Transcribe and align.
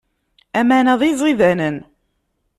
Aman-a 0.59 0.95
d 0.99 1.01
iẓidanen. 1.09 1.77